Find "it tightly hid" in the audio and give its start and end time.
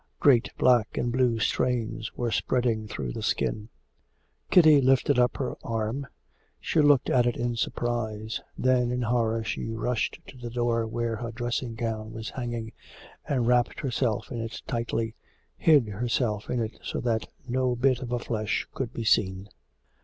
14.41-15.87